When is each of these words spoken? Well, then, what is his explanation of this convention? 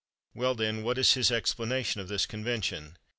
Well, 0.33 0.55
then, 0.55 0.81
what 0.81 0.97
is 0.97 1.13
his 1.13 1.29
explanation 1.31 2.01
of 2.01 2.07
this 2.07 2.25
convention? 2.25 2.97